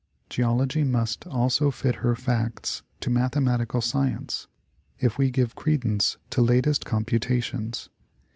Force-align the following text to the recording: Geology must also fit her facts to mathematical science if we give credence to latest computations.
Geology 0.31 0.83
must 0.83 1.27
also 1.27 1.69
fit 1.69 1.97
her 1.97 2.15
facts 2.15 2.81
to 3.01 3.11
mathematical 3.11 3.81
science 3.81 4.47
if 4.97 5.19
we 5.19 5.29
give 5.29 5.53
credence 5.53 6.17
to 6.31 6.41
latest 6.41 6.85
computations. 6.85 7.87